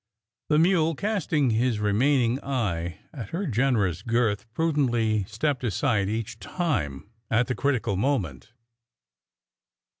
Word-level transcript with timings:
The 0.49 0.57
mule, 0.57 0.95
casting 0.95 1.51
his 1.51 1.79
remaining 1.79 2.43
eye 2.43 3.01
at 3.13 3.29
her 3.29 3.45
generous 3.45 4.01
girth, 4.01 4.51
prudently 4.55 5.25
stepped 5.25 5.63
aside 5.63 6.09
each 6.09 6.39
time 6.39 7.07
at 7.29 7.45
the 7.45 7.53
critical 7.53 7.95
moment. 7.95 8.51